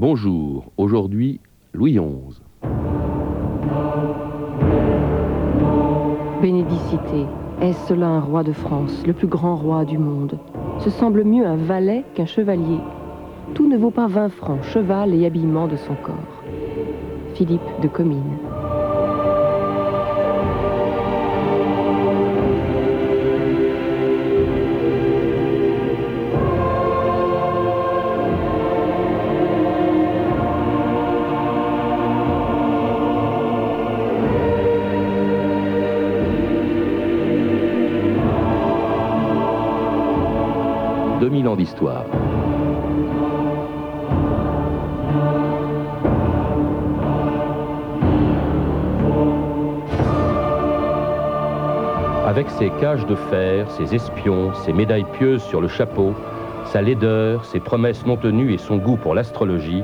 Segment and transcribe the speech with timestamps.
[0.00, 1.40] Bonjour, aujourd'hui
[1.74, 2.40] Louis XI.
[6.40, 7.26] Bénédicité,
[7.60, 10.38] est-ce cela un roi de France, le plus grand roi du monde?
[10.78, 12.78] Ce semble mieux un valet qu'un chevalier.
[13.52, 16.44] Tout ne vaut pas 20 francs, cheval et habillement de son corps.
[17.34, 18.38] Philippe de Comines.
[52.30, 56.14] Avec ses cages de fer, ses espions, ses médailles pieuses sur le chapeau,
[56.64, 59.82] sa laideur, ses promesses non tenues et son goût pour l'astrologie,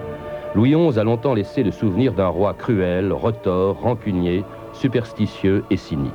[0.55, 6.12] Louis XI a longtemps laissé le souvenir d'un roi cruel, retors, rancunier, superstitieux et cynique.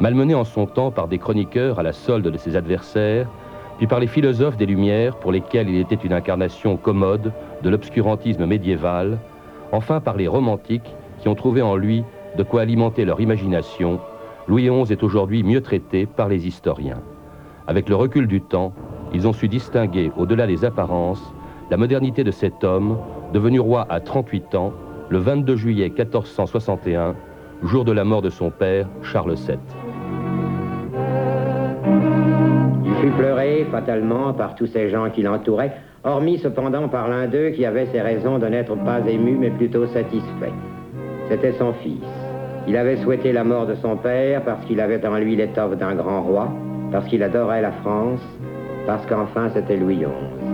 [0.00, 3.28] Malmené en son temps par des chroniqueurs à la solde de ses adversaires,
[3.78, 8.44] puis par les philosophes des Lumières pour lesquels il était une incarnation commode de l'obscurantisme
[8.44, 9.18] médiéval,
[9.70, 12.02] enfin par les romantiques qui ont trouvé en lui
[12.36, 14.00] de quoi alimenter leur imagination,
[14.46, 17.00] Louis XI est aujourd'hui mieux traité par les historiens.
[17.66, 18.74] Avec le recul du temps,
[19.14, 21.32] ils ont su distinguer, au-delà des apparences,
[21.70, 22.98] la modernité de cet homme,
[23.32, 24.72] devenu roi à 38 ans,
[25.08, 27.14] le 22 juillet 1461,
[27.62, 29.56] jour de la mort de son père, Charles VII.
[33.00, 35.72] fut pleuré fatalement par tous ces gens qui l'entouraient,
[36.04, 39.86] hormis cependant par l'un d'eux qui avait ses raisons de n'être pas ému mais plutôt
[39.86, 40.52] satisfait.
[41.28, 42.13] C'était son fils.
[42.66, 45.94] Il avait souhaité la mort de son père parce qu'il avait en lui l'étoffe d'un
[45.94, 46.48] grand roi,
[46.90, 48.20] parce qu'il adorait la France,
[48.86, 50.44] parce qu'enfin c'était Louis XI.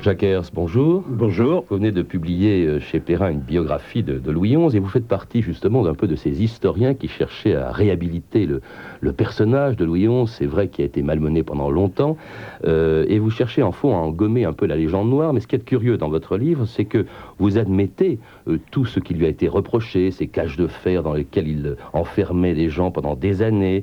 [0.00, 1.02] Jacques Hers, bonjour.
[1.08, 1.64] Bonjour.
[1.68, 5.08] Vous venez de publier euh, chez Perrin une biographie de, Louis XI et vous faites
[5.08, 10.06] partie justement d'un peu de ces historiens qui cherchaient à réhabiliter le, personnage de Louis
[10.06, 12.16] XI, c'est vrai qu'il a été malmené pendant longtemps,
[12.64, 15.40] euh, et vous cherchez en fond à en gommer un peu la légende noire, mais
[15.40, 17.04] ce qui est curieux dans votre livre, c'est que
[17.38, 21.14] vous admettez euh, tout ce qui lui a été reproché, ces cages de fer dans
[21.14, 23.82] lesquelles il enfermait les gens pendant des années,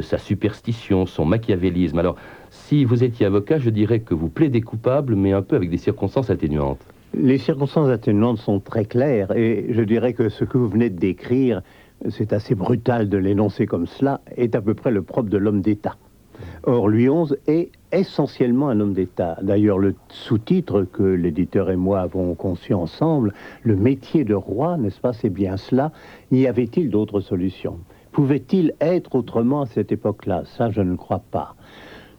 [0.00, 1.98] sa superstition, son machiavélisme.
[1.98, 2.16] Alors,
[2.50, 5.78] si vous étiez avocat, je dirais que vous plaidez coupable, mais un peu avec des
[5.78, 6.80] circonstances atténuantes.
[7.14, 10.98] Les circonstances atténuantes sont très claires, et je dirais que ce que vous venez de
[10.98, 11.62] décrire,
[12.10, 15.60] c'est assez brutal de l'énoncer comme cela, est à peu près le propre de l'homme
[15.60, 15.96] d'État.
[16.64, 19.36] Or, Louis XI est essentiellement un homme d'État.
[19.42, 23.32] D'ailleurs, le sous-titre que l'éditeur et moi avons conçu ensemble,
[23.62, 25.92] le métier de roi, n'est-ce pas, c'est bien cela.
[26.30, 27.78] Y avait-il d'autres solutions?
[28.12, 30.42] Pouvait-il être autrement à cette époque-là?
[30.56, 31.54] Ça, je ne crois pas.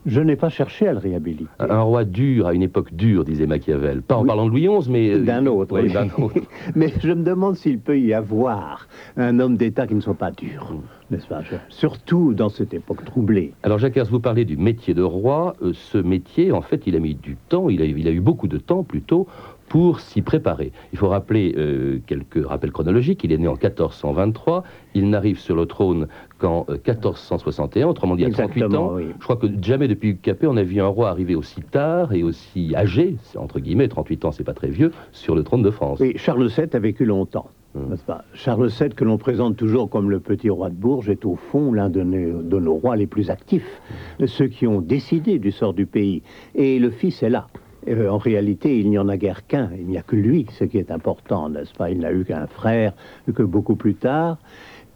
[0.06, 1.50] Je n'ai pas cherché à le réhabiliter.
[1.60, 4.02] Un roi dur à une époque dure, disait Machiavel.
[4.02, 5.10] Pas en parlant de Louis XI, mais...
[5.12, 6.42] Euh, d'un autre.
[6.76, 10.32] mais je me demande s'il peut y avoir un homme d'État qui ne soit pas
[10.32, 10.97] dur, mm.
[11.12, 13.54] N'est-ce pas Surtout dans cette époque troublée.
[13.64, 15.56] Alors Jacques vous parlez du métier de roi.
[15.62, 18.20] Euh, ce métier, en fait, il a mis du temps, il a, il a eu
[18.20, 19.28] beaucoup de temps plutôt
[19.70, 20.72] pour s'y préparer.
[20.94, 23.24] Il faut rappeler euh, quelques rappels chronologiques.
[23.24, 24.64] Il est né en 1423,
[24.94, 26.08] il n'arrive sur le trône
[26.38, 28.98] qu'en 1461, euh, autrement dit à 38 ans.
[28.98, 32.24] Je crois que jamais depuis Capet, on a vu un roi arriver aussi tard et
[32.24, 36.00] aussi âgé, entre guillemets, 38 ans, c'est pas très vieux, sur le trône de France.
[36.00, 37.50] Oui, Charles VII a vécu longtemps.
[37.78, 37.96] Hmm.
[38.06, 38.24] Pas?
[38.34, 41.72] Charles VII, que l'on présente toujours comme le petit roi de Bourges, est au fond
[41.74, 43.82] l'un de, de, nos rois les plus actifs,
[44.26, 46.22] ceux qui ont décidé du sort du pays.
[46.56, 47.48] Et le fils est là.
[47.88, 50.66] Euh, en réalité, il n'y en a guère qu'un, il n'y a que lui, ce
[50.66, 51.90] qui est important, n'est-ce pas?
[51.90, 52.94] Il n'a eu qu'un frère,
[53.34, 54.38] que beaucoup plus tard.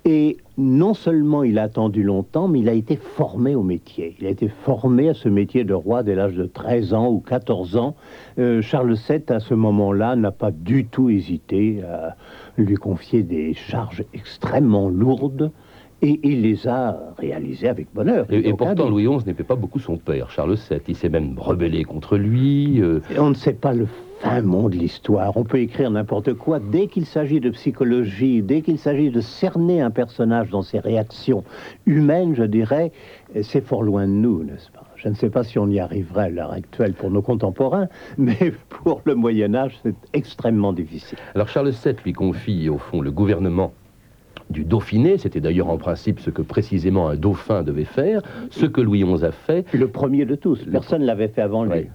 [0.04, 4.16] Et non seulement il a attendu longtemps, mais il a été formé au métier.
[4.20, 7.20] Il a été formé à ce métier de roi dès l'âge de 13 ans ou
[7.20, 7.96] 14 ans.
[8.40, 12.16] Euh, Charles VII, à ce moment-là, n'a pas du tout hésité à
[12.58, 15.52] lui confier des charges extrêmement lourdes.
[16.02, 18.26] Et il les a réalisés avec bonheur.
[18.32, 20.80] Et, pourtant, Louis XI n'aimait pas beaucoup son père, Charles VII.
[20.88, 22.82] Il s'est même rebellé contre lui.
[22.82, 23.02] Euh.
[23.18, 23.88] on ne sait pas le
[24.22, 25.36] fin mot de l'histoire.
[25.36, 26.60] On peut écrire n'importe quoi.
[26.60, 31.44] Dès qu'il s'agit de psychologie, dès qu'il s'agit de cerner un personnage dans ses réactions
[31.86, 32.92] humaines, je dirais,
[33.42, 34.86] c'est fort loin de nous, n'est-ce pas?
[34.96, 37.88] Je ne sais pas si on y arriverait à l'heure actuelle pour nos contemporains,
[38.18, 41.18] mais pour le Moyen Âge, c'est extrêmement difficile.
[41.34, 43.74] Alors Charles VII lui confie au fond le gouvernement
[44.52, 48.82] du Dauphiné, c'était d'ailleurs en principe ce que précisément un dauphin devait faire, ce que
[48.82, 49.66] Louis XI a fait.
[49.74, 51.88] Le premier de tous, personne ne l'avait fait avant lui.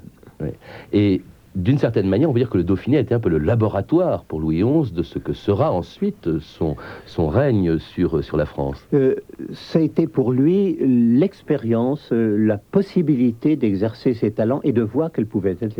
[0.92, 1.22] Et
[1.54, 4.24] d'une certaine manière, on peut dire que le Dauphiné a été un peu le laboratoire
[4.24, 6.76] pour Louis XI de ce que sera ensuite son,
[7.06, 8.86] son règne sur, sur la France.
[8.92, 9.14] Euh,
[9.52, 15.10] ça a été pour lui l'expérience, euh, la possibilité d'exercer ses talents et de voir
[15.10, 15.78] qu'elle pouvait être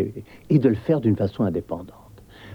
[0.48, 2.05] et de le faire d'une façon indépendante.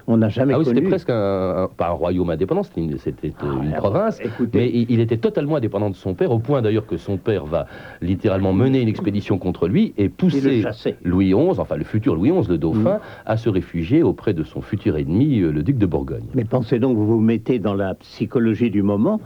[0.08, 0.66] On n'a jamais ah oui.
[0.66, 2.96] C'était presque un, pas un royaume indépendant, c'était une,
[3.40, 4.20] Ah, une province.
[4.22, 4.58] écoutez.
[4.60, 7.46] Mais il, il était totalement indépendant de son père, au point d'ailleurs que son père
[7.46, 7.68] va
[8.02, 10.64] littéralement mener une expédition contre lui et pousser.
[11.04, 14.62] Louis XI, enfin le futur Louis XI, le dauphin, à se réfugier auprès de son
[14.62, 16.26] futur ennemi, euh, le duc de Bourgogne.
[16.34, 19.20] Mais pensez donc, vous vous mettez dans la psychologie du moment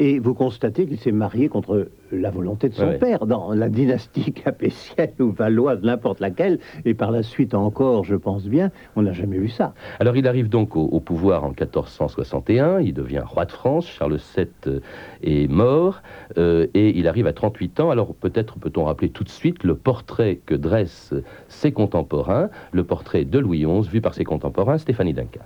[0.00, 3.68] et vous constatez qu'il s'est marié contre la volonté de son Ouais, père dans la
[3.68, 9.02] dynastie capétienne ou valoise, n'importe laquelle, et par la suite encore, je pense bien, on
[9.02, 9.74] n'a jamais vu ça.
[10.00, 14.18] Alors il arrive donc au, au pouvoir en 1461, il devient roi de France, Charles
[14.36, 14.80] VII euh,
[15.22, 16.00] est mort,
[16.38, 17.90] euh, et il arrive à 38 ans.
[17.90, 21.12] Alors peut-être peut-on rappeler tout de suite le portrait que dressent
[21.48, 25.42] ses contemporains, le portrait de Louis XI vu par ses contemporains, Stéphanie Duncan.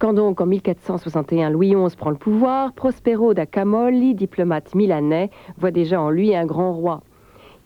[0.00, 5.72] Quand donc en 1461 Louis XI prend le pouvoir, Prospero da Camolli, diplomate milanais, voit
[5.72, 7.02] déjà en lui un grand roi.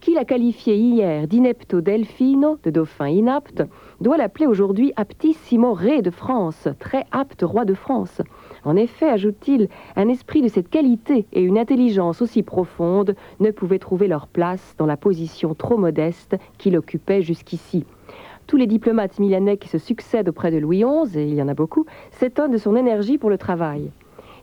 [0.00, 3.62] Qui l'a qualifié hier d'inepto delfino, de dauphin inapte,
[4.00, 8.20] doit l'appeler aujourd'hui aptissimo re de France, très apte roi de France.
[8.64, 13.78] En effet, ajoute-t-il, un esprit de cette qualité et une intelligence aussi profonde ne pouvaient
[13.78, 17.84] trouver leur place dans la position trop modeste qu'il occupait jusqu'ici.
[18.46, 21.48] Tous les diplomates milanais qui se succèdent auprès de Louis XI, et il y en
[21.48, 23.90] a beaucoup, s'étonnent de son énergie pour le travail.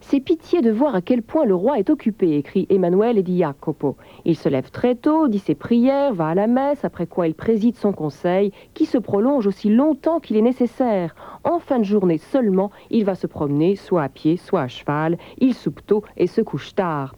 [0.03, 3.97] C'est pitié de voir à quel point le roi est occupé, écrit Emmanuel di Jacopo.
[4.25, 7.35] Il se lève très tôt, dit ses prières, va à la messe, après quoi il
[7.35, 11.15] préside son conseil, qui se prolonge aussi longtemps qu'il est nécessaire.
[11.43, 15.19] En fin de journée seulement, il va se promener, soit à pied, soit à cheval,
[15.37, 17.15] il soupe tôt et se couche tard.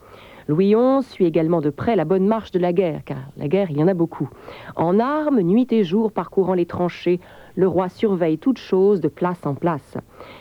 [0.47, 3.71] Louis XI suit également de près la bonne marche de la guerre, car la guerre,
[3.71, 4.29] il y en a beaucoup.
[4.75, 7.19] En armes, nuit et jour, parcourant les tranchées,
[7.55, 9.97] le roi surveille toutes choses de place en place,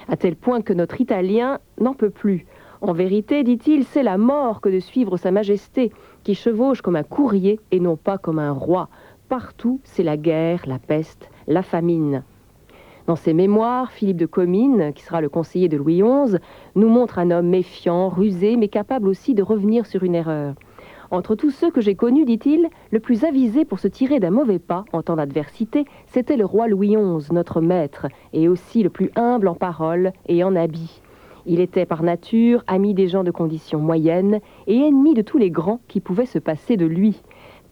[0.08, 2.46] à tel point que notre Italien n'en peut plus.
[2.81, 5.93] En vérité, dit-il, c'est la mort que de suivre Sa Majesté,
[6.25, 8.88] qui chevauche comme un courrier et non pas comme un roi.
[9.28, 12.25] Partout, c'est la guerre, la peste, la famine.
[13.06, 16.37] Dans ses mémoires, Philippe de Comines, qui sera le conseiller de Louis XI,
[16.76, 20.54] nous montre un homme méfiant, rusé, mais capable aussi de revenir sur une erreur.
[21.10, 24.60] Entre tous ceux que j'ai connus, dit-il, le plus avisé pour se tirer d'un mauvais
[24.60, 29.10] pas en temps d'adversité, c'était le roi Louis XI, notre maître, et aussi le plus
[29.16, 31.02] humble en parole et en habit.
[31.44, 34.38] Il était par nature ami des gens de condition moyenne
[34.69, 37.20] et ennemi de tous les grands qui pouvaient se passer de lui.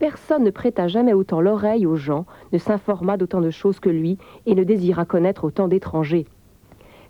[0.01, 2.25] Personne ne prêta jamais autant l'oreille aux gens,
[2.55, 4.17] ne s'informa d'autant de choses que lui
[4.47, 6.25] et ne désira connaître autant d'étrangers.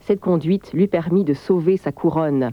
[0.00, 2.50] Cette conduite lui permit de sauver sa couronne.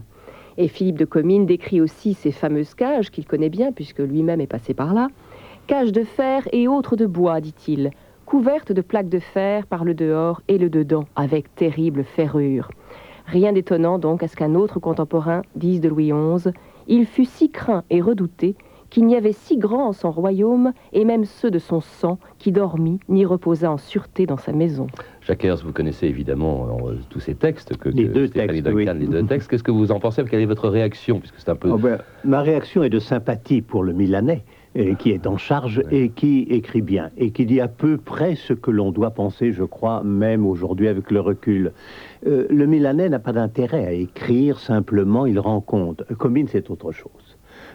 [0.56, 4.46] Et Philippe de Comines décrit aussi ces fameuses cages qu'il connaît bien puisque lui-même est
[4.46, 5.08] passé par là.
[5.66, 7.90] Cages de fer et autres de bois, dit-il,
[8.24, 12.70] couvertes de plaques de fer par le dehors et le dedans, avec terrible ferrure.
[13.26, 16.50] Rien d'étonnant donc à ce qu'un autre contemporain dise de Louis XI,
[16.86, 18.54] il fut si craint et redouté
[18.90, 22.52] qu'il n'y avait si grand en son royaume, et même ceux de son sang, qui
[22.52, 24.86] dormit ni reposa en sûreté dans sa maison.
[25.20, 28.76] Jacques Herz, vous connaissez évidemment euh, tous ces textes que, Les que deux Stéphanie textes,
[28.76, 29.00] Duncan, oui.
[29.00, 29.50] les deux textes.
[29.50, 30.24] Qu'est-ce que vous en pensez?
[30.24, 31.20] Quelle est votre réaction?
[31.20, 31.70] Puisque c'est un peu.
[31.70, 34.42] Oh ben, ma réaction est de sympathie pour le Milanais,
[34.76, 38.36] euh, qui est en charge et qui écrit bien, et qui dit à peu près
[38.36, 41.72] ce que l'on doit penser, je crois, même aujourd'hui avec le recul.
[42.26, 46.04] Euh, le Milanais n'a pas d'intérêt à écrire, simplement, il rend compte.
[46.16, 47.27] Comines, c'est autre chose.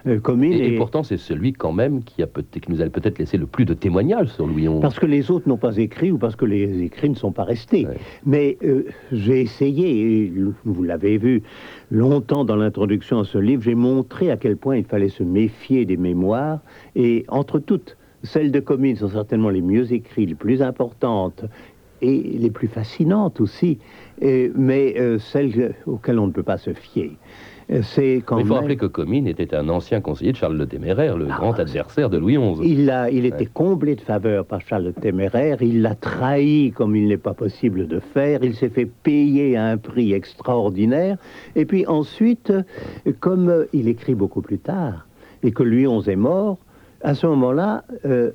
[0.05, 3.19] Euh, Comines Et, pourtant, c'est celui quand même qui, a peut qui nous a peut-être
[3.19, 4.79] laissé le plus de témoignages sur Louis XI.
[4.81, 7.43] Parce que les autres n'ont pas écrit ou parce que les écrits ne sont pas
[7.45, 7.85] restés.
[7.85, 7.97] Ouais.
[8.25, 10.33] Mais euh, j'ai essayé, et
[10.65, 11.41] vous l'avez vu
[11.89, 15.85] longtemps dans l'introduction à ce livre, j'ai montré à quel point il fallait se méfier
[15.85, 16.59] des mémoires.
[16.95, 21.45] Et entre toutes, celles de Comines sont certainement les mieux écrites, les plus importantes
[22.01, 23.79] et les plus fascinantes aussi,
[24.21, 27.11] et- mais euh, celles auxquelles on ne peut pas se fier.
[27.71, 30.37] Euh, C'est quand Mais il faut même- rappeler que Comines était un ancien conseiller de
[30.37, 32.61] Charles le Téméraire, le Ah, grand adversaire de Louis XI.
[32.63, 36.95] Il, a, il était comblé de faveur par Charles le Téméraire, il l'a trahi comme
[36.95, 41.17] il n'est pas possible de faire, il s'est fait payer à un prix extraordinaire,
[41.55, 42.51] et puis ensuite,
[43.19, 45.07] comme euh, il écrit beaucoup plus tard,
[45.43, 46.57] et que Louis XI est mort,
[47.01, 48.31] à ce moment-là, euh,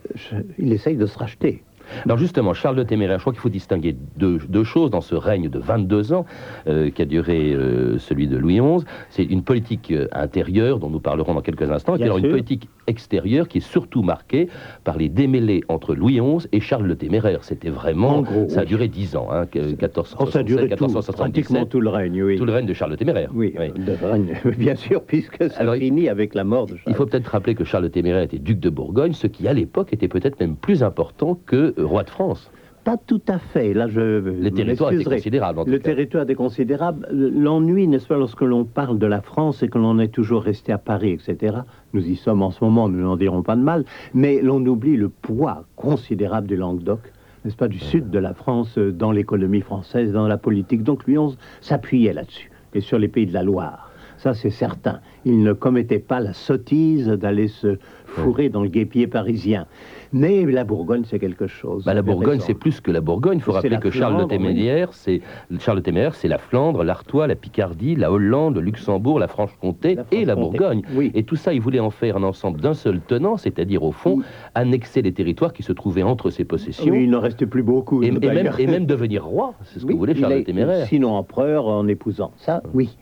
[0.59, 1.63] il essaye de se racheter.
[2.05, 5.15] Alors justement, Charles le Téméraire, je crois qu'il faut distinguer deux, deux choses dans ce
[5.15, 6.25] règne de 22 ans
[6.67, 8.85] euh, qui a duré euh, celui de Louis XI.
[9.11, 12.69] C'est une politique euh, intérieure dont nous parlerons dans quelques instants, et alors une politique
[12.87, 14.49] extérieure qui est surtout marquée
[14.85, 17.45] par les démêlés entre Louis XI et Charles le Téméraire.
[17.45, 20.43] C'était vraiment, En gros, ça a duré 10 ans, hein, que- 1467, Oh, ça a
[20.43, 22.37] duré tout, 1477, pratiquement tout le règne, oui.
[22.37, 23.31] tout le règne de Charles le Téméraire.
[23.35, 23.71] Oui, Oui.
[23.85, 26.83] de règne, bien sûr, puisque ça Alors, finit avec la mort de Charles.
[26.89, 29.53] Il faut peut-être rappeler que Charles le Téméraire était duc de Bourgogne, ce qui à
[29.53, 32.51] l'époque était peut-être même plus important que roi de France.
[32.85, 33.75] Pas tout à fait.
[33.75, 35.59] Là, je le territoire était considérable.
[35.59, 35.91] En tout le cas.
[35.91, 37.07] territoire était considérable.
[37.13, 40.73] L'ennui, n'est-ce pas, lorsque l'on parle de la France et que l'on est toujours resté
[40.73, 41.59] à Paris, etc.
[41.93, 44.97] Nous y sommes en ce moment, nous n'en dirons pas de mal, mais l'on oublie
[44.97, 47.01] le poids considérable du Languedoc
[47.45, 50.83] n'est-ce pas, du sud de la France euh, dans l'économie française, dans la politique.
[50.83, 53.91] Donc Louis XI s'appuyait là-dessus, et sur les pays de la Loire.
[54.19, 55.01] Ça, c'est certain.
[55.25, 59.67] Il ne commettait pas la sottise d'aller se fourrer dans le guépier parisien.
[60.13, 61.85] Mais la Bourgogne, c'est quelque chose.
[61.85, 63.39] Bah, la Bourgogne, c'est plus que la Bourgogne.
[63.39, 64.29] Il faut rappeler que Charles de.
[64.29, 65.21] Téméraire, c'est
[65.59, 70.35] Charles c'est la Flandre, l'Artois, la Picardie, la Hollande, le Luxembourg, la Franche-Comté et la.
[70.35, 70.83] Bourgogne.
[70.95, 71.11] Oui.
[71.15, 74.17] Et tout ça, il voulait en faire un ensemble d'un seul tenant, c'est-à-dire au fond
[74.19, 74.25] Oui.
[74.55, 78.03] annexer les territoires qui se trouvaient entre ses possessions Oui, il n'en restait plus beaucoup.
[78.03, 78.61] et, et même, d'ailleurs.
[78.61, 79.55] et même devenir roi.
[79.65, 80.87] C'est ce que voulait Charles de Téméraire.
[80.87, 82.33] Sinon empereur en épousant.
[82.37, 82.97] Ça, oui.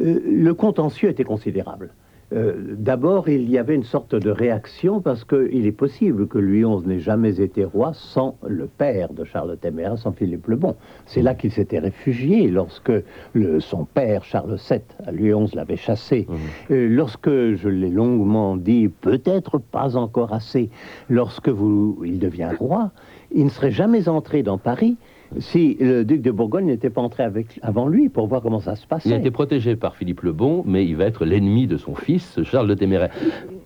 [0.00, 1.90] Euh, le contentieux était considérable.
[2.34, 6.62] Euh, D'abord, il y avait une sorte de réaction parce qu'il est possible que Louis
[6.62, 10.56] XI n'ait jamais été roi sans le père de Charles le Téméraire, sans Philippe le
[10.56, 10.76] Bon.
[11.06, 12.92] C'est là qu'il s'était réfugié lorsque
[13.32, 16.26] le- son père, Charles VII, à Louis XI l'avait chassé.
[16.28, 16.36] Mhm.
[16.72, 20.68] Euh, lorsque, je l'ai longuement dit, peut-être pas encore assez,
[21.08, 22.90] lorsque vous, il devient roi,
[23.32, 24.96] il ne serait jamais entré dans Paris
[25.38, 28.76] si le duc de Bourgogne n'était pas entré avec, avant lui pour voir comment ça
[28.76, 29.08] se passait.
[29.08, 31.94] Il a été protégé par Philippe le Bon, mais il va être l'ennemi de son
[31.94, 33.10] fils, Charles de Téméraire.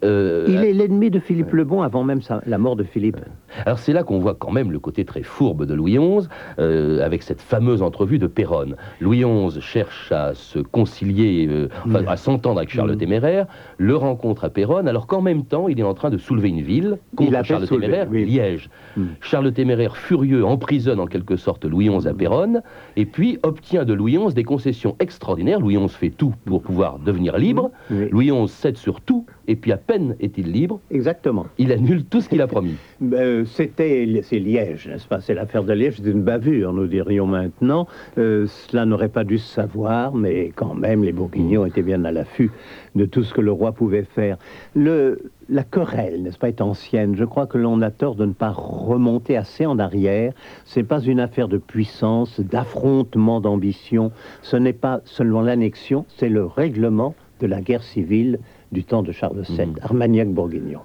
[0.04, 3.18] Euh, Il est l'ennemi de Philippe le Bon avant même sa- la mort de Philippe.
[3.64, 6.28] Alors c'est là qu'on voit quand même le côté très fourbe de Louis XI,
[6.58, 8.76] euh, avec cette fameuse entrevue de Péronne.
[9.00, 12.98] Louis XI cherche à se concilier, euh, enfin, à s'entendre avec Charles le Mm.
[12.98, 13.46] Téméraire,
[13.78, 16.62] le rencontre à Péronne, alors qu'en même temps, il est en train de soulever une
[16.62, 18.24] ville contre Charles le Téméraire, oui.
[18.24, 18.70] Liège.
[18.96, 19.02] Mm.
[19.20, 22.62] Charles le Téméraire, furieux, emprisonne en quelque sorte Louis XI à Péronne,
[22.96, 25.60] et puis obtient de Louis XI des concessions extraordinaires.
[25.60, 27.70] Louis XI fait tout pour pouvoir devenir libre.
[27.90, 28.08] Oui.
[28.10, 31.46] Louis XI cède sur tout, et puis à peine est-il libre, Exactement.
[31.58, 32.74] il annule tout ce qu'il a promis.
[33.12, 35.20] Euh, C'était, c'est Liège, n'est-ce pas?
[35.20, 37.86] C'est l'affaire de Liège, c'est une bavure, nous dirions maintenant.
[38.16, 42.12] Euh, cela n'aurait pas dû se savoir, mais quand même, les Bourguignons étaient bien à
[42.12, 42.50] l'affût
[42.94, 44.38] de tout ce que le roi pouvait faire.
[44.74, 45.20] Le,
[45.52, 47.14] la querelle, n'est-ce pas, est ancienne.
[47.14, 50.32] Je crois que l'on a tort de ne pas remonter assez en arrière.
[50.64, 54.10] C'est pas une affaire de puissance, d'affrontement d'ambition.
[54.40, 58.38] Ce n'est pas seulement l'annexion, c'est le règlement de la guerre civile
[58.72, 59.74] du temps de Charles VII, Mhm.
[59.82, 60.80] Armagnac-Bourguignon.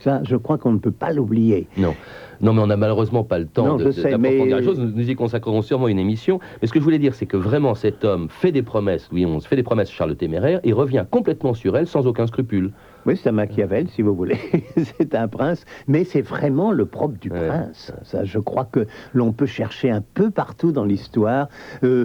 [0.00, 1.66] Ça, je crois qu'on ne peut pas l'oublier.
[1.76, 1.92] Non.
[2.40, 4.78] Non, mais on n'a malheureusement pas le temps d'approfondir mais- la chose.
[4.78, 6.38] Nous, nous y consacrerons sûrement une émission.
[6.62, 9.24] Mais ce que je voulais dire, c'est que vraiment cet homme fait des promesses, Louis
[9.26, 12.70] XI, fait des promesses Charles le Téméraire et revient complètement sur elle sans aucun scrupule.
[13.08, 14.36] Oui, c'est un Machiavel, si vous voulez.
[14.98, 17.48] c'est un prince, mais c'est vraiment le propre du Ouais.
[17.48, 17.90] prince.
[18.02, 21.48] Ça, je crois que l'on peut chercher un peu partout dans l'histoire.
[21.84, 22.04] Euh,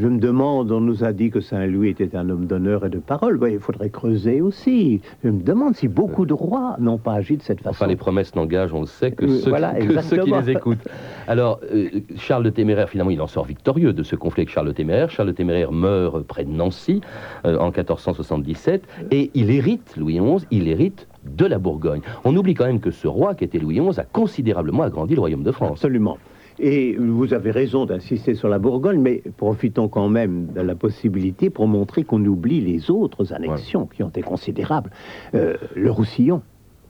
[0.00, 2.98] je me demande, on nous a dit que Saint-Louis était un homme d'honneur et de
[2.98, 3.36] parole.
[3.36, 5.02] Ben, il faudrait creuser aussi.
[5.22, 7.76] Je me demande si beaucoup de rois n'ont pas agi de cette façon.
[7.76, 10.88] Enfin, les promesses n'engagent, on le sait, que, ceux, voilà, que ceux qui les écoutent.
[11.28, 14.68] Alors, euh, Charles le Téméraire, finalement, il en sort victorieux de ce conflit avec Charles
[14.68, 15.10] le Téméraire.
[15.10, 17.02] Charles le Téméraire meurt près de Nancy
[17.44, 22.00] euh, en 1477 et il hérite, Louis XI, il hérite de la Bourgogne.
[22.24, 25.20] On oublie quand même que ce roi, qui était Louis XI, a considérablement agrandi le
[25.20, 25.72] royaume de France.
[25.72, 26.16] Absolument.
[26.62, 31.48] Et vous avez raison d'insister sur la Bourgogne, mais profitons quand même de la possibilité
[31.48, 34.90] pour montrer qu'on oublie les autres annexions qui ont été considérables.
[35.34, 36.42] Euh, le Roussillon.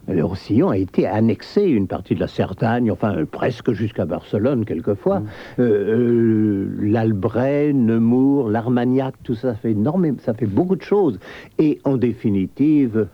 [0.08, 5.22] Le Roussillon a été annexé, une partie de la Cerdagne, enfin presque jusqu'à Barcelone quelquefois.
[5.60, 11.20] Euh, euh, L'Albret, Nemours, l'Armagnac, tout ça, ça fait énormément, ça fait beaucoup de choses.
[11.60, 13.06] Et en définitive,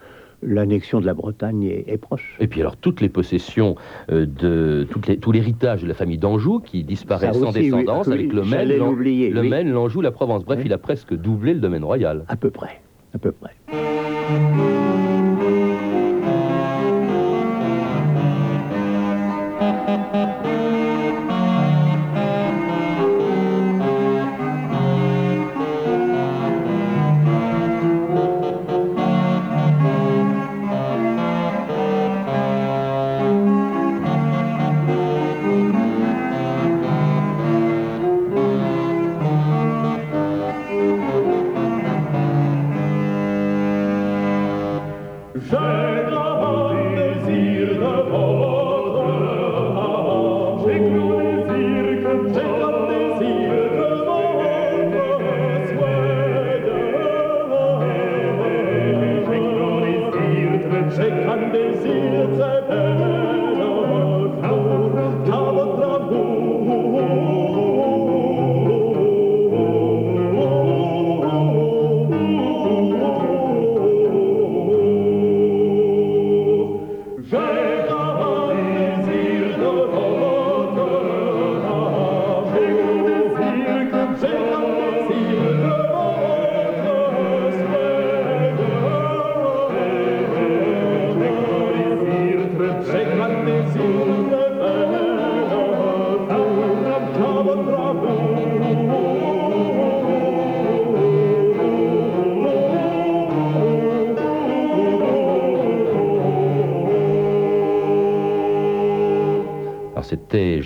[0.42, 2.36] l'annexion de la Bretagne est, proche.
[2.40, 3.76] Et puis alors toutes les possessions
[4.10, 4.86] euh, de
[5.20, 9.42] tout l'héritage de la famille d'Anjou qui disparaît sans descendance avec le Maine, le.
[9.42, 10.44] Maine, l'Anjou, la Provence.
[10.44, 12.24] Bref, il a presque doublé le domaine royal.
[12.28, 12.80] À peu près,
[13.14, 13.54] à peu près.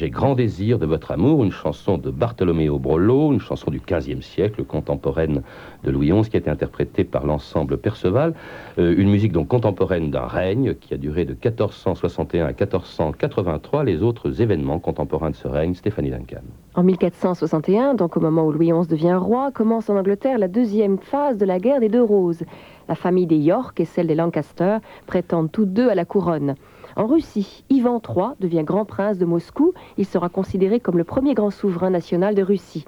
[0.01, 4.23] J'ai grand désir de votre amour, une chanson de Bartolomeo Brollo, une chanson du XVe
[4.23, 5.43] siècle, contemporaine
[5.85, 8.33] de Louis XI, qui a été interprétée par l'ensemble Perceval.
[8.79, 13.85] Euh, une musique donc contemporaine d'un règne qui a duré de 1461 à 1483.
[13.85, 16.41] Les autres événements contemporains de ce règne, Stéphanie Duncan.
[16.77, 20.97] En 1461, donc au moment où Louis XI devient roi, commence en Angleterre la deuxième
[20.97, 22.45] phase de la guerre des deux roses.
[22.89, 26.55] La famille des York et celle des Lancaster prétendent toutes deux à la couronne.
[26.97, 29.73] En Russie, Ivan III devient grand prince de Moscou.
[29.99, 32.85] Il sera considéré comme le premier grand souverain national de Russie.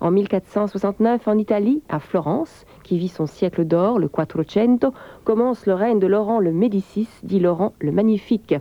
[0.00, 4.92] En 1469, en Italie, à Florence, qui vit son siècle d'or, le Quattrocento,
[5.24, 8.54] commence le règne de Laurent le Médicis, dit Laurent le Magnifique.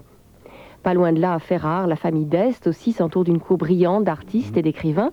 [0.81, 4.55] Pas loin de là, à Ferrare, la famille d'Est aussi s'entoure d'une cour brillante d'artistes
[4.57, 5.11] et d'écrivains.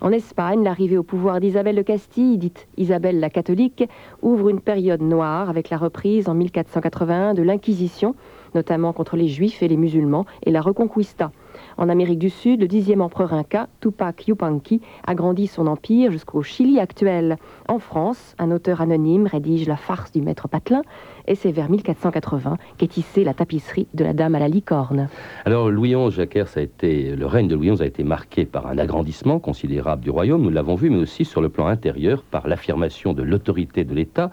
[0.00, 3.86] En Espagne, l'arrivée au pouvoir d'Isabelle de Castille, dite Isabelle la catholique,
[4.22, 8.14] ouvre une période noire avec la reprise en 1481 de l'Inquisition,
[8.54, 11.32] notamment contre les juifs et les musulmans, et la Reconquista.
[11.76, 16.78] En Amérique du Sud, le dixième empereur inca, Tupac Yupanqui, agrandit son empire jusqu'au Chili
[16.78, 17.36] actuel.
[17.68, 20.82] En France, un auteur anonyme rédige La farce du maître Patelin,
[21.26, 25.08] et c'est vers 1480 qu'est tissée la tapisserie de la Dame à la licorne.
[25.44, 30.02] Alors Louis XI, le règne de Louis XI a été marqué par un agrandissement considérable
[30.02, 33.84] du royaume, nous l'avons vu, mais aussi sur le plan intérieur par l'affirmation de l'autorité
[33.84, 34.30] de l'État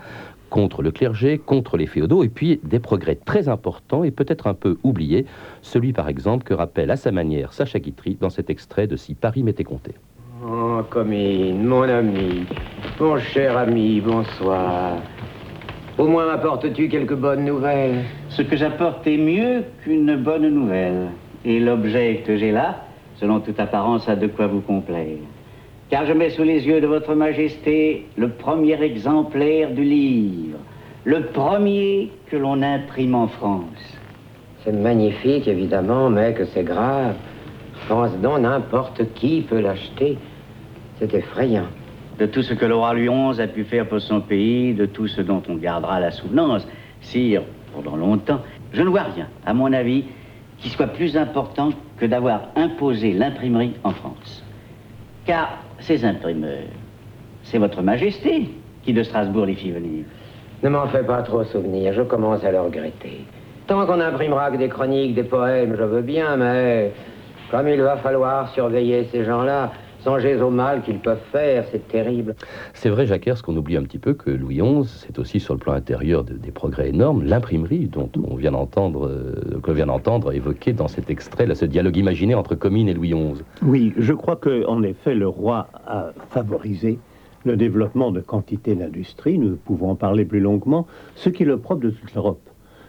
[0.49, 4.53] contre le clergé, contre les féodaux, et puis des progrès très importants et peut-être un
[4.53, 5.25] peu oubliés,
[5.61, 9.15] celui par exemple que rappelle à sa manière Sacha Guitry dans cet extrait de Si
[9.15, 9.93] Paris m'était compté.
[10.45, 12.45] Oh, Comine, mon ami,
[12.99, 14.97] mon cher ami, bonsoir.
[15.97, 21.07] Au moins m'apportes-tu quelques bonnes nouvelles Ce que j'apporte est mieux qu'une bonne nouvelle.
[21.43, 22.83] Et l'objet que j'ai là,
[23.19, 25.17] selon toute apparence, a de quoi vous complaire
[25.89, 30.59] car je mets sous les yeux de votre majesté le premier exemplaire du livre,
[31.05, 33.97] le premier que l'on imprime en France.
[34.63, 37.15] C'est magnifique, évidemment, mais que c'est grave.
[37.87, 40.17] Pense donc, n'importe qui peut l'acheter.
[40.99, 41.67] C'est effrayant.
[42.19, 44.85] De tout ce que le roi Louis XI a pu faire pour son pays, de
[44.85, 46.67] tout ce dont on gardera la souvenance,
[46.99, 48.41] sire, pendant longtemps,
[48.73, 50.03] je ne vois rien, à mon avis,
[50.57, 54.43] qui soit plus important que d'avoir imposé l'imprimerie en France.
[55.25, 56.69] Car ces imprimeurs,
[57.43, 58.49] c'est votre majesté
[58.83, 60.05] qui de Strasbourg les fit venir.
[60.63, 63.25] Ne m'en fais pas trop souvenir, je commence à le regretter.
[63.67, 66.91] Tant qu'on imprimera que des chroniques, des poèmes, je veux bien, mais
[67.51, 69.71] comme il va falloir surveiller ces gens-là,
[70.07, 72.33] Songez au mal qu'ils peuvent faire, c'est terrible.
[72.73, 75.53] C'est vrai, Jacques, ce qu'on oublie un petit peu, que Louis XI, c'est aussi sur
[75.53, 80.31] le plan intérieur des progrès énormes, l'imprimerie dont on vient d'entendre, euh, que vient d'entendre
[80.31, 83.43] évoquer dans cet extrait, là, ce dialogue imaginé entre Comines et Louis XI.
[83.63, 86.99] Oui, je crois qu'en effet, le roi a favorisé
[87.43, 91.57] le développement de quantité d'industrie, nous pouvons en parler plus longuement, ce qui est le
[91.57, 92.39] propre de toute l'Europe.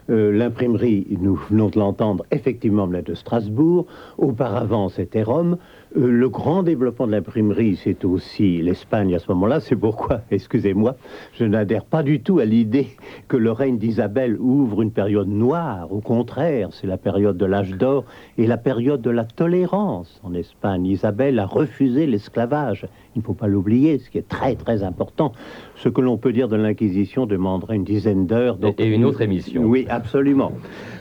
[0.09, 3.85] Euh, l'imprimerie, nous venons de l'entendre, effectivement venait de Strasbourg.
[4.17, 5.57] Auparavant, c'était Rome.
[5.97, 9.59] Euh, le grand développement de l'imprimerie, c'est aussi l'Espagne à ce moment-là.
[9.59, 10.95] C'est pourquoi, excusez-moi,
[11.33, 12.89] je n'adhère pas du tout à l'idée
[13.27, 15.91] que le règne d'Isabelle ouvre une période noire.
[15.91, 18.05] Au contraire, c'est la période de l'âge d'or
[18.37, 20.85] et la période de la tolérance en Espagne.
[20.85, 22.85] Isabelle a refusé l'esclavage.
[23.15, 25.31] Il ne faut pas l'oublier, ce qui est très très important.
[25.75, 28.59] Ce que l'on peut dire de l'Inquisition demanderait une dizaine d'heures.
[28.77, 29.63] Et une autre émission.
[29.63, 30.51] Oui, absolument.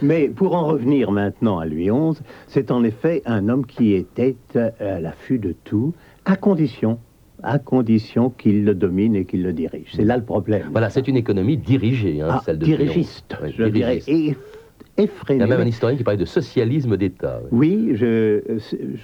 [0.03, 4.37] Mais pour en revenir maintenant à Louis XI, c'est en effet un homme qui était
[4.57, 6.99] euh, à l'affût de tout, à condition
[7.43, 9.93] à condition qu'il le domine et qu'il le dirige.
[9.95, 10.69] C'est là le problème.
[10.73, 14.03] Voilà, c'est une économie dirigée, hein, ah, celle de dirigiste, je dirais.
[14.99, 17.41] Il y a même un historien qui parlait de socialisme d'État.
[17.53, 17.97] Oui,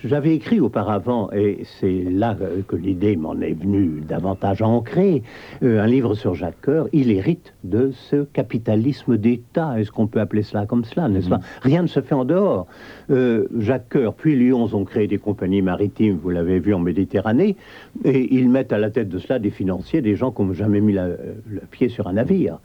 [0.03, 5.23] j'avais écrit auparavant, et c'est là que l'idée m'en est venue davantage ancrée,
[5.63, 6.89] euh, un livre sur Jacques Coeur.
[6.93, 9.79] Il hérite de ce capitalisme d'État.
[9.79, 11.39] Est-ce qu'on peut appeler cela comme cela, n'est-ce pas?
[11.39, 11.43] Mhm.
[11.63, 12.67] Rien ne se fait en dehors.
[13.11, 17.57] Euh, Jacques Coeur, puis Lyon ont créé des compagnies maritimes, vous l'avez vu en Méditerranée,
[18.05, 20.81] et ils mettent à la tête de cela des financiers, des gens qui n'ont jamais
[20.81, 22.59] mis le pied sur un navire.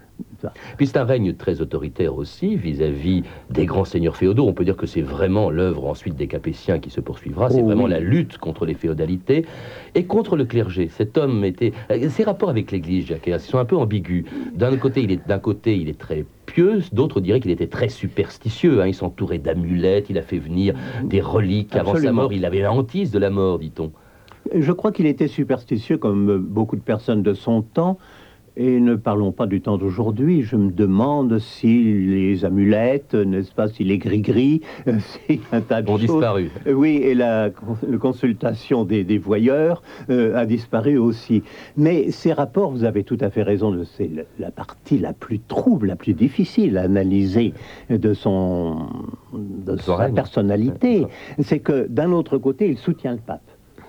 [0.78, 4.48] Puis c'est un règne très autoritaire aussi vis-à-vis des grands seigneurs féodaux.
[4.48, 7.50] On peut dire que c'est vraiment l'œuvre ensuite des Capétiens qui se poursuivra.
[7.50, 9.46] C'est oh vraiment la lutte contre les féodalités
[9.96, 10.88] et contre le clergé.
[10.90, 11.74] Cet homme était...
[12.10, 14.26] Ses rapports avec l'Église, Jacques, sont un peu ambigus.
[14.56, 17.90] D'un côté, il est, d'un côté, il est très pieux, d'autres diraient qu'il était très
[17.90, 18.82] superstitieux.
[18.82, 18.88] Hein.
[18.88, 21.76] Il s'entourait d'amulettes, il a fait venir des reliques.
[21.76, 23.92] Avant sa mort, il avait la hantise de la mort, dit-on.
[24.56, 27.98] Je crois qu'il était superstitieux comme beaucoup de personnes de son temps
[28.62, 30.42] Et ne parlons pas du temps d'aujourd'hui.
[30.42, 35.82] Je me demande si les amulettes, n'est-ce pas, si les gris-gris, euh, si un tas
[35.82, 36.52] de Ont choses- disparu.
[36.70, 37.52] Oui, et la,
[37.90, 41.42] la consultation des, des voyeurs euh, a disparu aussi.
[41.78, 45.88] Mais ces rapports, vous avez tout à fait raison, c'est la, partie la plus trouble,
[45.88, 47.54] la plus difficile à analyser
[47.90, 48.88] de son,
[49.34, 50.14] de sa règne.
[50.16, 51.06] personnalité.
[51.40, 53.40] C'est que d'un autre côté, il soutient le pape.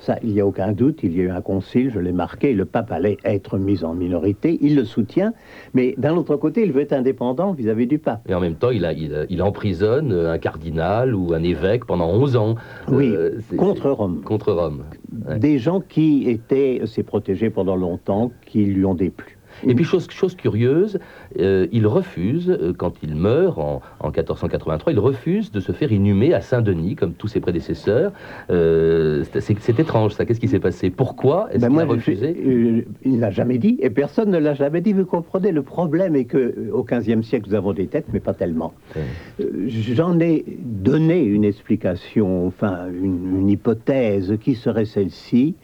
[0.00, 2.54] Ça, il n'y a aucun doute, il y a eu un concile, je l'ai marqué,
[2.54, 5.34] le pape allait être mis en minorité, il le soutient,
[5.74, 8.22] mais d'un autre côté, il veut être indépendant vis-à-vis du pape.
[8.28, 12.08] Et en même temps, il, a, il, il emprisonne un cardinal ou un évêque pendant
[12.08, 12.54] 11 ans.
[12.88, 14.22] Oui, Euh, contre Rome.
[14.22, 14.84] Contre Rome.
[15.28, 15.38] Ouais.
[15.38, 19.36] Des gens qui étaient ses protégés pendant longtemps, qui lui ont déplu.
[19.66, 20.98] Et puis, chose, chose curieuse,
[21.38, 25.92] euh, il refuse, euh, quand il meurt en, en 1483, il refuse de se faire
[25.92, 28.12] inhumer à Saint-Denis, comme tous ses prédécesseurs.
[28.50, 30.24] Euh, c'est- étrange, ça.
[30.24, 30.90] Qu'est-ce qui s'est passé?
[30.90, 32.84] Pourquoi est-ce Ben qu'il a refusé?
[33.04, 34.92] il n'a jamais dit, et personne ne l'a jamais dit.
[34.92, 38.34] Vous comprenez, le problème est que au XVe siècle, nous avons des têtes, mais pas
[38.34, 38.72] tellement.
[38.96, 39.46] Ouais.
[39.68, 45.54] J'en ai donné une explication, enfin une, une hypothèse qui serait celle-ci.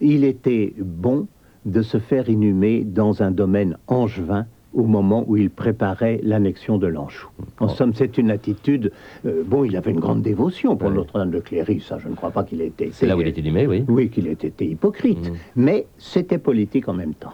[0.00, 1.26] Il était bon
[1.70, 6.86] de se faire inhumer dans un domaine angevin au moment où il préparait l'annexion de
[6.86, 7.28] l'Anjou.
[7.58, 7.68] En Oh.
[7.68, 8.92] somme, c'est une attitude...
[9.24, 10.90] euh, bon, il avait une grande dévotion pour.
[10.90, 12.90] Notre-Dame de Cléry, ça je ne crois pas qu'il ait été...
[12.92, 13.84] C'est là où il est inhumé, oui.
[13.88, 15.36] Oui, qu'il ait été hypocrite, Mhm.
[15.56, 17.32] mais c'était politique en même temps.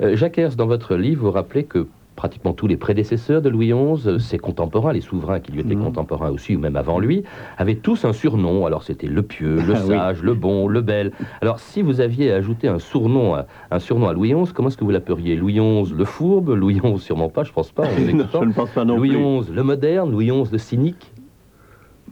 [0.00, 1.86] Euh, Jacques Hers, dans votre livre, vous rappelez que
[2.22, 5.74] pratiquement tous les prédécesseurs de Louis XI, euh, ses contemporains, les souverains qui lui étaient
[5.74, 5.82] Mhm.
[5.86, 7.24] contemporains aussi, ou même avant lui,
[7.58, 8.64] avaient tous un surnom.
[8.64, 9.96] Alors c'était le pieux, le Ah oui.
[9.96, 11.10] sage, le bon, le bel.
[11.40, 14.76] Alors si vous aviez ajouté un surnom à, un surnom à Louis XI, comment est-ce
[14.76, 16.50] que vous l'appelleriez Louis XI le fourbe?
[16.50, 17.82] Louis XI sûrement pas, je pense pas.
[18.14, 19.18] non, je ne pense pas non Louis plus.
[19.18, 21.10] XI le moderne, Louis XI le cynique?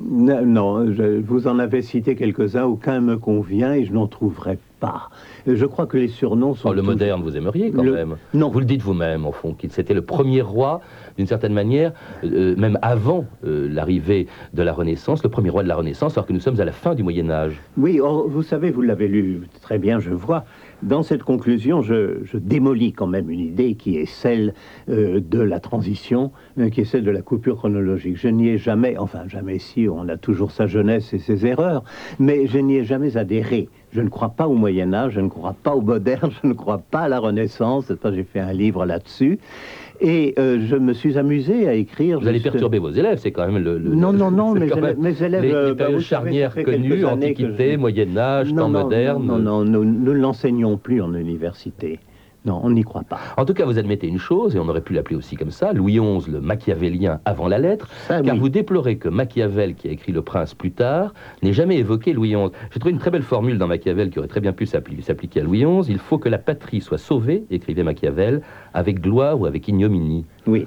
[0.01, 4.59] Non, non, je- vous en avez cité quelques-uns, aucun me convient et je n'en trouverai
[4.81, 5.11] pas.
[5.46, 6.68] Je crois que les surnoms sont...
[6.68, 8.16] Oh, Le tous- moderne, vous aimeriez quand Le- même.
[8.35, 8.48] Non.
[8.50, 10.81] Vous le dites vous-même, au fond, qu'il c'était le premier roi,
[11.16, 11.92] d'une certaine manière,
[12.24, 16.26] euh, même avant euh, l'arrivée de la Renaissance, le premier roi de la Renaissance, alors
[16.26, 17.61] que nous sommes à la fin du Moyen Âge.
[17.76, 20.44] Oui, or, vous savez, vous l'avez lu très bien, je vois.
[20.83, 24.55] Dans cette conclusion, je, je démolis quand même une idée qui est celle
[24.88, 28.16] euh, de la transition, euh, qui est celle de la coupure chronologique.
[28.16, 31.85] Je n'y ai jamais, enfin jamais si, on a toujours sa jeunesse et ses erreurs,
[32.18, 33.68] mais je n'y ai jamais adhéré.
[33.92, 36.53] Je ne crois pas au Moyen Âge, je ne crois pas au moderne, je ne
[36.55, 37.92] crois pas à la Renaissance.
[38.12, 39.38] J'ai fait un livre là-dessus.
[40.03, 42.20] Et euh, je me suis amusé à écrire...
[42.20, 43.76] Vous allez perturber vos élèves, c'est quand même le...
[43.79, 46.55] le- Non, non, non, mes élèves, mes élèves, Les, euh, les bah, périodes ça charnières
[46.55, 49.26] connues, Antiquité, je- Moyen Âge, non, temps non, moderne.
[49.26, 51.98] Non, non, nous nous ne l'enseignons plus en université.
[52.44, 53.18] Non, on n'y croit pas.
[53.37, 55.72] En tout cas, vous admettez une chose, et on aurait pu l'appeler aussi comme ça,
[55.72, 58.40] Louis XI, le machiavélien avant la lettre, Ça, car oui.
[58.40, 62.31] vous déplorez que Machiavel, qui a écrit Le Prince plus tard, n'ait jamais évoqué Louis
[62.35, 62.48] XI.
[62.72, 65.40] J'ai trouvé une très belle formule dans Machiavel qui aurait très bien pu s'appli- s'appliquer
[65.40, 65.90] à Louis XI.
[65.92, 68.40] Il faut que la patrie soit sauvée, écrivait Machiavel,
[68.74, 70.24] avec gloire ou avec ignominie.
[70.46, 70.66] Oui.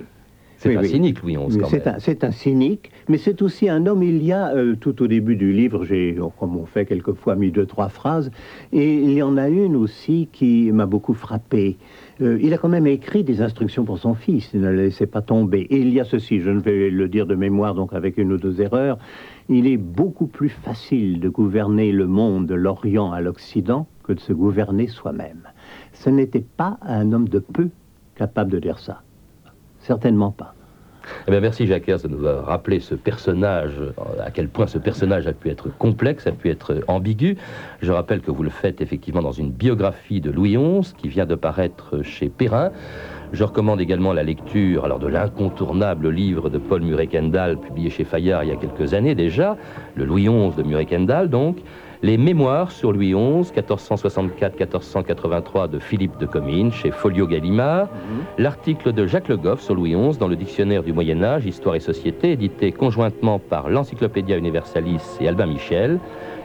[0.63, 0.87] C'est Oui, un oui.
[0.87, 1.59] cynique, Louis XI,
[1.99, 4.01] C'est un, cynique, mais c'est aussi un homme.
[4.01, 7.51] Il y a, euh, tout au début du livre, j'ai, comme on fait quelquefois, mis
[7.51, 8.31] deux, trois phrases,
[8.71, 11.75] et il y en a une aussi qui m'a beaucoup frappé.
[12.21, 15.05] Euh, il a quand même écrit des instructions pour son fils, il ne le laissait
[15.05, 15.67] pas tomber.
[15.69, 18.31] Et il y a ceci, je ne vais le dire de mémoire, donc avec une
[18.31, 18.97] ou deux erreurs,
[19.49, 24.21] il est beaucoup plus facile de gouverner le monde de l'Orient à l'Occident que de
[24.21, 25.41] se gouverner soi-même.
[25.91, 27.67] Ce n'était pas un homme de peu
[28.15, 29.01] capable de dire ça.
[29.83, 30.53] Certainement pas.
[31.27, 33.91] Eh merci Jacques Hers de nous rappelé ce personnage, euh,
[34.25, 37.37] à quel point ce personnage a pu être complexe, a pu être ambigu.
[37.81, 41.25] Je rappelle que vous le faites effectivement dans une biographie de Louis XI qui vient
[41.25, 42.71] de paraître chez Perrin.
[43.33, 48.43] Je recommande également la lecture alors, de l'incontournable livre de Paul Murray-Kendall, publié chez Fayard
[48.43, 49.57] il y a quelques années déjà,
[49.95, 51.57] le Louis XI de Murray-Kendall donc,
[52.03, 57.87] les mémoires sur Louis XI, 1464-1483 de Philippe de Comines, chez Folio Gallimard,
[58.37, 61.75] l'article de Jacques Le Goff sur Louis XI dans le dictionnaire du Moyen Âge, Histoire
[61.75, 66.01] et Société, édité conjointement par l'Encyclopédia Universalis et Albin Michel,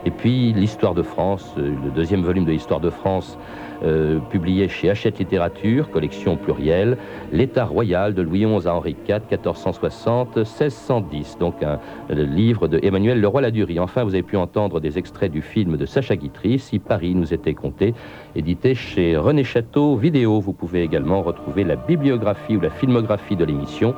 [0.06, 3.36] et puis l'Histoire de France, euh, le deuxième volume de l'Histoire de France,
[3.84, 6.98] euh, publié chez Hachette Littérature, collection plurielle,
[7.32, 11.78] L'État royal de Louis XI à Henri IV, 1460-1610, donc un
[12.10, 13.80] livre de Emmanuel Leroy-Ladurie.
[13.80, 17.34] Enfin, vous avez pu entendre des extraits du film de Sacha Guitry, Si Paris nous
[17.34, 17.94] était compté,
[18.34, 20.40] édité chez René Château Vidéo.
[20.40, 23.94] Vous pouvez également retrouver la bibliographie ou la filmographie de l'émission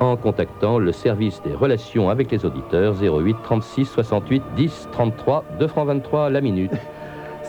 [0.00, 5.68] en contactant le service des relations avec les auditeurs 08 36 68 10 33 2
[5.68, 6.72] francs 23 la minute.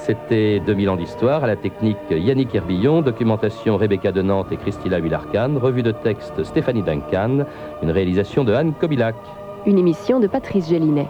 [0.05, 4.99] C'était 2000 ans d'histoire, à la technique Yannick Herbillon, documentation Rebecca de Nantes et Christila
[4.99, 7.45] Villarcan, revue de texte Stéphanie Duncan,
[7.83, 9.15] une réalisation de Anne Kobilac.
[9.67, 11.07] Une émission de Patrice Gélinet.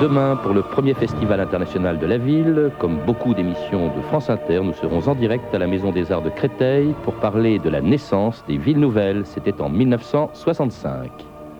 [0.00, 4.60] Demain, pour le premier festival international de la ville, comme beaucoup d'émissions de France Inter,
[4.62, 7.80] nous serons en direct à la Maison des Arts de Créteil pour parler de la
[7.80, 9.26] naissance des villes nouvelles.
[9.26, 11.10] C'était en 1965.